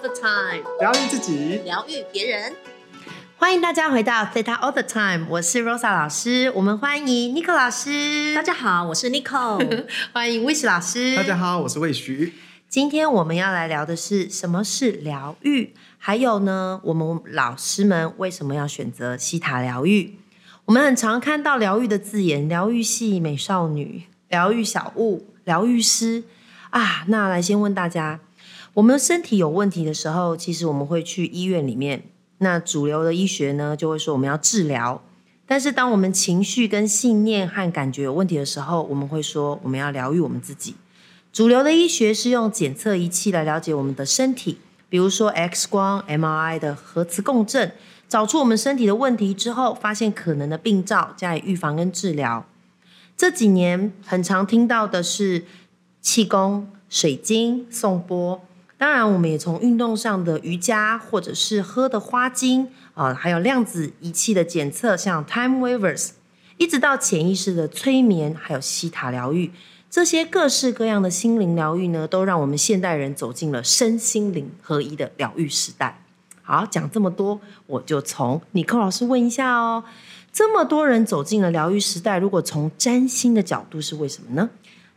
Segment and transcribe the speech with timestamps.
[0.00, 2.54] the time，疗愈自己，疗愈别人。
[3.36, 6.50] 欢迎大家回到 Theta All the Time，我是 Rosa 老师。
[6.54, 8.34] 我们欢迎 Nico 老师。
[8.34, 9.58] 大家好，我是 Nico。
[10.14, 11.14] 欢迎 Wish 老师。
[11.16, 12.32] 大家好，我是魏徐。
[12.68, 20.18] 今天我们要来聊的是什么是疗愈，还有呢，我们老师们为什么要选择西塔疗愈？
[20.64, 26.24] 我们很常看到疗愈的字眼，疗愈系美少女、疗愈小物、疗愈师
[26.70, 27.04] 啊。
[27.08, 28.20] 那来先问大家。
[28.74, 32.04] 我们身体有问题的时候，其实我们会去医院里面。
[32.38, 35.02] 那主流的医学呢，就会说我们要治疗。
[35.44, 40.76] 但是当我们情绪跟信念和感觉有问题的时候，我们会说我们要疗愈我们自己。
[41.32, 47.72] 主流的医学是用检测仪器来了解我们的身体，比如说 X 光、MRI 的核磁共振，
[48.08, 52.46] 找出我们身体的问题之后，发现可能的病灶，加以预防跟治疗。
[53.16, 55.44] 这几年很常听到的是
[56.00, 58.40] 气功、水晶、颂钵。
[58.80, 66.12] 当然，我们也从运动上的瑜伽，或者是喝的花精啊，还有量子仪器的检测，像 Time Wavers，
[66.56, 69.50] 一直到潜意识的催眠，还有西塔疗愈，
[69.90, 76.02] 这些各式各样的心灵疗愈呢，都让我们现代人走进了身心灵合一的疗愈时代。
[76.40, 79.84] 好，讲这么多，我就从尼克老师问一下哦，
[80.32, 84.48] 这么多人走进了疗愈时代，如果从占星的角度，是为什么呢？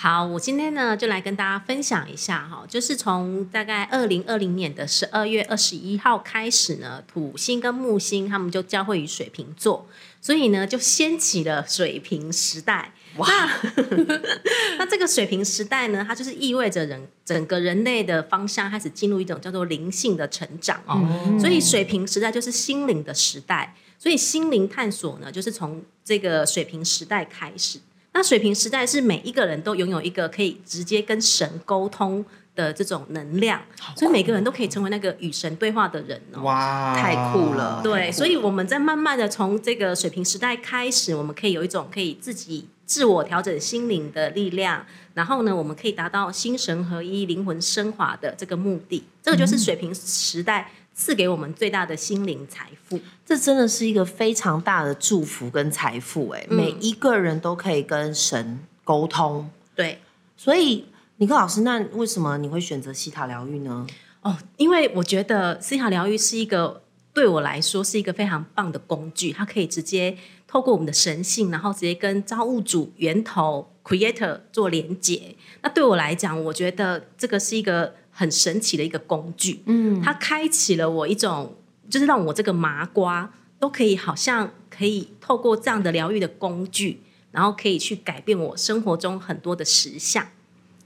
[0.00, 9.88] 好，我今天呢就来跟大家分享一下哈，就是从大概二零二零年的十二月二十一号开始呢，土星跟木星他们就交汇于水瓶座，
[10.20, 12.92] 所以呢就掀起了水瓶时代。
[13.16, 13.26] 哇，
[14.78, 21.04] 那这个水瓶时代呢，它就是意味着人整个人类的方向开始进入一种叫做灵性的成长哦，
[21.40, 27.80] 所以水瓶时代就是心灵的时代，所以心灵探索呢，就是从这个水瓶时代开始。
[28.12, 32.24] 那水平时代是每一个人都拥有一个可以直接跟神沟通
[32.56, 33.60] 的这种能量，
[33.94, 36.42] 所以每个人都可以成为那个与神对话的人哦。
[36.42, 37.80] 哇，太酷了！
[37.84, 49.04] 对，所以我们在慢慢的从这个水平时代开始，我们可以有一种可以自己自我调整心灵的力量，然后呢，我们可以达到心神合一、灵魂升华的这个目的。
[49.22, 50.72] 这个就是水平时代。
[50.98, 56.44] 赐给我们最大的心灵财富，这真的是一个非常大的祝福跟财富哎！
[56.50, 60.00] 每一个人都可以跟神沟通，对。
[60.36, 60.86] 所以，
[61.18, 63.86] 尼克老师，那为什么你会选择西塔疗愈呢？
[64.22, 66.82] 哦，因为我觉得西塔疗愈是一个
[67.14, 75.36] 对我来说是一个非常棒的工具，它可以直接透过我们的神性，然后直接跟造物主源头 Creator 做连接。
[75.62, 77.94] 那对我来讲，我觉得这个是一个。
[78.18, 81.56] 很神奇的一个工具，嗯，它开启了我一种，
[81.88, 90.26] 就是让我这个麻瓜都可以好像可以透过这样的疗愈的工具，然后可以去改变我生活中很多的实相。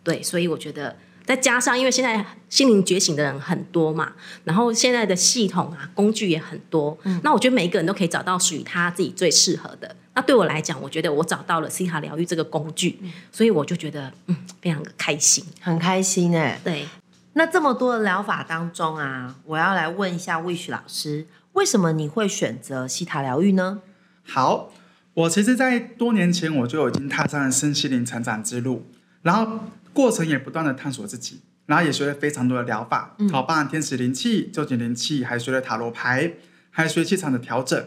[0.05, 0.95] 对，所以我觉得
[1.25, 4.13] 再加上，因为现在心灵觉醒的人很多嘛，
[4.45, 9.97] 然后现在的系统啊工具也很多，嗯，那我觉得每一个人都可以找到属于他自己最适合的。
[10.15, 12.99] 那对我来讲，我觉得我找到了西塔疗愈这个工具，
[13.31, 16.87] 所以我就觉得嗯非常的开心，很开心哎，对。
[17.35, 23.81] 那这么多的疗法当中啊，我要来问一下 Wish 老师，为什么你会选择西塔疗愈呢？
[24.23, 24.71] 好，
[25.15, 28.87] 我其实，在多年前我就已经踏上了身心灵成长之路，
[29.23, 29.61] 然后
[29.95, 36.35] 过程也不断的探索自己，然后也学了非常多的疗法，好，包含天使灵气、究竟灵气，还学了塔罗牌，
[36.71, 37.83] 还学气场的调整，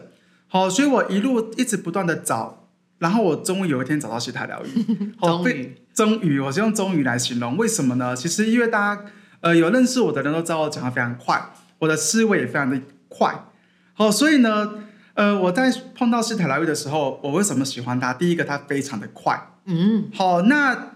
[0.48, 2.68] 好，所以我一路一直不断的找，
[2.98, 4.84] 然后我终于有一天找到西塔疗愈，
[5.22, 8.16] 终于，终于，我是用终于来形容，为什么呢？
[8.16, 9.04] 其实因为大家。
[9.46, 13.46] 呃，有认识我的人都知道我讲的非常快，我的思维也非常的快。
[13.94, 14.74] 好，所以呢，
[15.14, 18.12] 呃，我在碰到斯塔疗愈的时候，我为什么喜欢他？
[18.12, 19.50] 第一个，他非常的快。
[19.66, 20.94] 嗯，好，那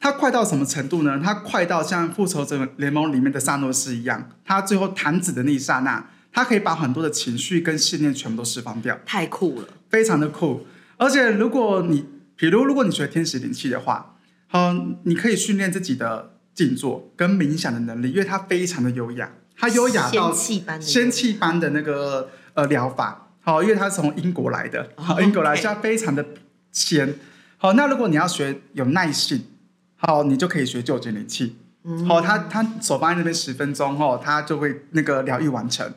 [0.00, 1.20] 他快到什么程度呢？
[1.22, 8.98] 他快到像复仇者联盟里面的萨诺斯一样，他最后弹指的那一刹那，他可以把很多的情绪跟信念全部都释放掉。
[9.04, 10.66] 太酷了，非常的酷。
[10.96, 14.16] 而且，如果你，比如如果你学天使灵气的话，
[14.46, 16.31] 好，你可以训练自己的。
[16.54, 26.24] 静坐跟冥想的能力，因为它非常的优雅，它优雅到仙气般的那个呃疗法，好，因为它是从英国来的，好，英国来，所以它非常的
[26.70, 27.14] 仙。
[27.56, 29.44] 好，那如果你要学有耐性，
[29.96, 31.56] 好，你就可以学九节灵气，
[32.08, 35.92] 好，他他手放在那边十分钟后，他就会那个疗愈完成。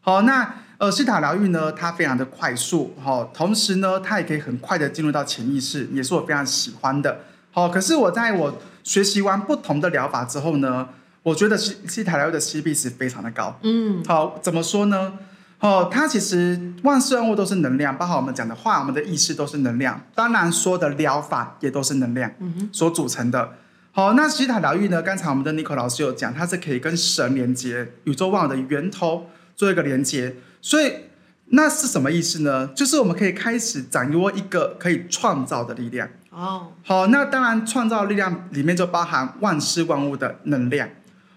[0.00, 7.22] 好，那呃西塔疗愈呢，它非常的快速，好，同时呢，它也可以很快的进入到潜意识，也是我非常喜欢的。
[7.50, 10.88] 好，可是我在我学习完不同的疗法之后呢，
[11.22, 13.60] 我觉得西西塔疗愈的 CP 值非常的高。
[13.62, 15.12] 嗯，好，怎么说呢？
[15.60, 20.00] 哦，它其实万事万物都是能量，包括我们讲的话，我们的意识都是能量。
[20.14, 22.32] 当然，说的疗法也都是能量
[22.72, 23.50] 所组成的。
[23.92, 25.02] 好，那西塔疗愈呢？
[25.02, 30.36] 刚才我们的 Nico 老师有讲，它是可以跟神连接，宇宙万物的源头做一个连接。
[30.62, 30.94] 所以
[31.50, 32.68] 那是什么意思呢？
[32.68, 36.08] 就是我们可以开始掌握一个可以创造的力量。
[36.38, 40.88] 哦，好，那当然创造力量里面就包含万事万物的能量。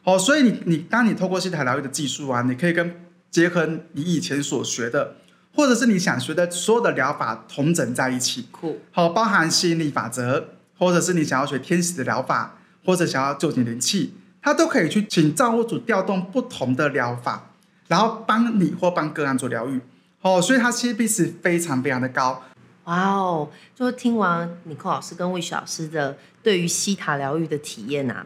[0.04, 3.02] 好，所以你你当你透过西塔疗愈的技术啊，你可以跟
[3.32, 5.16] 结合你以前所学的，
[5.56, 8.48] 或者是你想学的所有的疗法同整在一起。
[8.52, 10.50] 酷，好，包含吸引力法则。
[10.78, 17.52] 或者是你想要学天使的疗法，或者想要救你灵气，它都可以去请造物主调动不同的疗法，
[17.88, 19.80] 然后帮你或帮个案做疗愈。
[20.22, 22.42] 哦，所以它 CP 值非常非常的高。
[22.86, 23.50] 哇哦！
[23.76, 28.26] 就听完尼克老师跟魏雪老师的对于西塔疗愈的体验呐，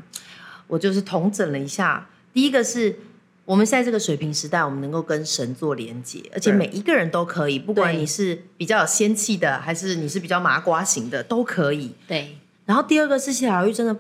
[0.68, 2.08] 我就是统整了一下。
[2.34, 2.98] 第一个是
[3.44, 11.94] 我们在这个水平时代，我们能够跟神做连接，而且每一个人都可以，不管你是比较有仙气的，还是你是比较麻瓜型的，都可以。
[12.08, 12.38] 对。
[12.66, 13.96] 然后第二个是西塔疗愈，真的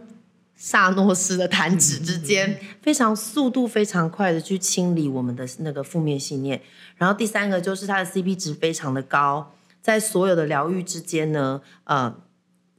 [0.56, 6.62] 萨诺斯的弹指之间，非常速度非常快的去清理我们的那个负面信念。
[6.98, 9.54] 然后第三个就是它的 CP 值非常的高，
[9.86, 12.16] 在所有的疗愈之间呢，呃，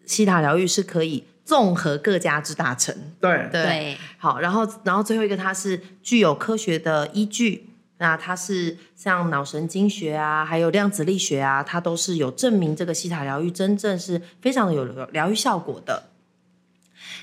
[0.07, 2.93] 西塔疗愈是可以综合各家之大成。
[3.21, 7.71] 对对，好，然后然后最后一个它是具有科学的依据。
[7.99, 16.09] 那它是像脑神经学啊，还有量子力学啊，它都是有证明这个西塔疗愈真正是非常有疗愈效果的。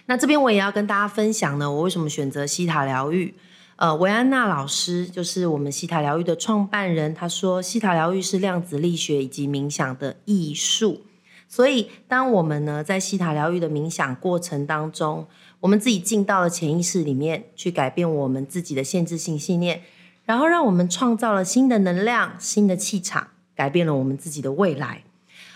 [0.06, 3.36] 那这边我也要跟大家分享呢，我为什么选择西塔疗愈？
[3.76, 11.02] 呃，维安娜老师就是我们西塔疗愈的创办人，他说西塔疗愈是量子力学以及冥想的艺术。
[11.48, 15.28] 所以当我们呢在西塔疗愈的冥想过程当中，
[15.60, 19.82] 我们自己进到了潜意识里面去改变我们自己的限制性信念。
[20.26, 25.04] 然后让我们创造了新的能量、新的气场，改变了我们自己的未来。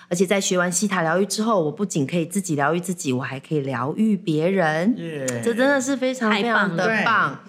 [0.09, 4.95] 而且在学完西塔疗愈之后，我不仅可以自己疗愈自己，我还可以疗愈别人。
[5.43, 7.39] 这真的是非常非常的棒。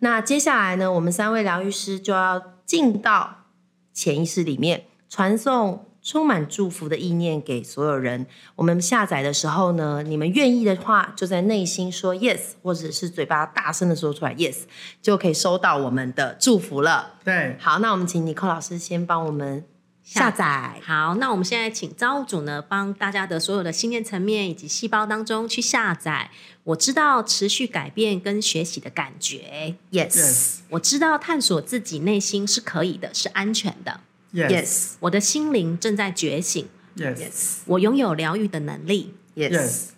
[0.00, 3.44] 那接下来呢，我们三位疗愈师就要进到
[3.92, 5.84] 潜意识里面传送。
[6.00, 8.24] 充满祝福的意念给所有人。
[8.54, 14.60] 我们下载的时候呢，你们愿意的话，就在内心说 yes，或者是嘴巴大声的说出来 yes，
[15.02, 17.16] 就可以收到我们的祝福了。
[17.24, 19.66] 对，好，那我们请尼克老师先帮我们
[20.08, 20.80] 下载。
[20.82, 26.30] 好，那我们现在请造物主呢，帮大家的所有的信念层面以及细胞当中去下载。
[26.64, 30.60] 我知道持续改变跟学习的感觉，yes。
[30.70, 34.00] 我知道探索自己内心是可以的，是安全的。
[34.32, 36.66] Yes，我的心灵正在觉醒。
[36.96, 39.14] Yes，我拥有疗愈的能力。
[39.36, 39.88] Yes，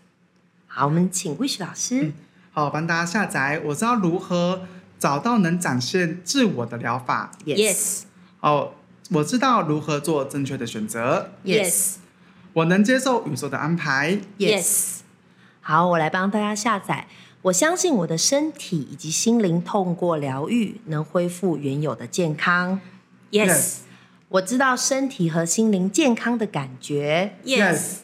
[0.66, 2.12] 好，我们请 Wish 老师。
[2.52, 3.60] 好，帮大家下载。
[3.66, 4.66] 我知道如何
[4.98, 7.32] 找到能展现自我的疗法。
[7.44, 8.02] Yes，
[8.40, 8.74] 哦，
[9.12, 11.32] 我知道如何做正确的选择。
[11.44, 11.96] Yes，
[12.52, 14.20] 我能接受宇宙的安排。
[14.38, 15.00] Yes，
[15.60, 17.06] 好，我来帮大家下载。
[17.42, 22.80] 我相信我的身体以及心灵通过疗愈能恢复原有的健康。
[23.30, 23.78] Yes。
[24.28, 27.36] 我知道身体和心灵健康的感觉。
[27.44, 27.96] Yes，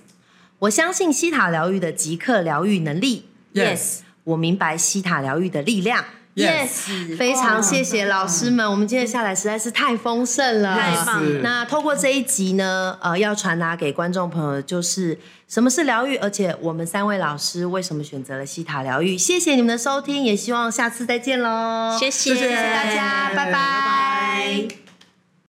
[0.59, 3.29] 我相信西塔疗愈的即刻疗愈能力。
[3.55, 6.05] Yes，我明白西塔疗愈的力量。
[6.37, 10.79] Yes，非常谢谢老师们，我们今天下来实在是太丰盛了。
[10.79, 11.43] 太棒！
[11.43, 15.19] 那透过这一集呢，呃，要传达给观众朋友就是
[15.49, 19.17] 什么是疗愈，而且我们三位老师为什么选择了西塔疗愈。
[19.17, 21.97] 谢谢你们的收听，也希望下次再见喽。
[21.99, 24.86] 谢谢大家，拜拜。